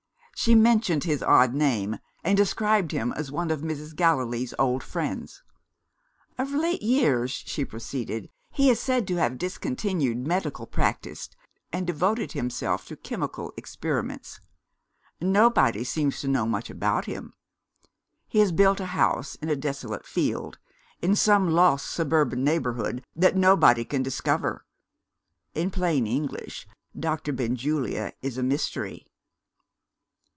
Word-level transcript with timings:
She 0.43 0.55
mentioned 0.55 1.03
his 1.03 1.21
odd 1.21 1.53
name, 1.53 1.97
and 2.23 2.35
described 2.35 2.91
him 2.93 3.11
as 3.13 3.31
one 3.31 3.51
of 3.51 3.61
Mrs. 3.61 3.95
Gallilee's 3.95 4.55
old 4.57 4.81
friends. 4.81 5.43
"Of 6.35 6.51
late 6.51 6.81
years," 6.81 7.29
she 7.29 7.63
proceeded, 7.63 8.27
"he 8.49 8.71
is 8.71 8.79
said 8.79 9.07
to 9.09 9.17
have 9.17 9.37
discontinued 9.37 10.25
medical 10.25 10.65
practice, 10.65 11.29
and 11.71 11.85
devoted 11.85 12.31
himself 12.31 12.87
to 12.87 12.95
chemical 12.97 13.53
experiments. 13.55 14.41
Nobody 15.21 15.83
seems 15.83 16.19
to 16.21 16.27
know 16.27 16.47
much 16.47 16.71
about 16.71 17.05
him. 17.05 17.35
He 18.27 18.39
has 18.39 18.51
built 18.51 18.79
a 18.79 18.85
house 18.97 19.35
in 19.35 19.49
a 19.49 19.55
desolate 19.55 20.07
field 20.07 20.57
in 21.03 21.15
some 21.15 21.51
lost 21.51 21.87
suburban 21.87 22.43
neighbourhood 22.43 23.05
that 23.15 23.37
nobody 23.37 23.85
can 23.85 24.01
discover. 24.01 24.65
In 25.53 25.69
plain 25.69 26.07
English, 26.07 26.65
Dr. 26.99 27.31
Benjulia 27.31 28.13
is 28.23 28.39
a 28.39 28.43
mystery." 28.43 29.05